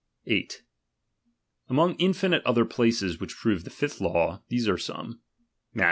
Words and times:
8. 0.25 0.63
Among 1.69 1.93
infinite 1.97 2.43
other 2.43 2.65
places 2.65 3.19
which 3.19 3.37
prove 3.37 3.65
the 3.65 3.69
*i 3.69 3.73
^h 3.85 4.01
law, 4.01 4.41
these 4.49 4.67
are 4.67 4.75
some: 4.79 5.21
Matth. 5.75 5.79